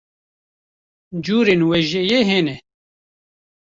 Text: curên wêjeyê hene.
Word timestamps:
curên 1.23 1.61
wêjeyê 1.69 2.21
hene. 2.29 2.55